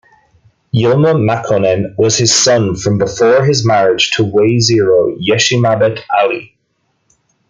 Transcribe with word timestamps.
Yilma 0.73 1.13
Makonnen 1.13 1.95
was 1.95 2.17
his 2.17 2.33
son 2.33 2.75
from 2.75 2.97
before 2.97 3.45
his 3.45 3.63
marriage 3.63 4.09
to 4.09 4.23
"Wayzero" 4.23 5.15
Yeshimabet 5.21 5.99
Ali. 6.17 6.55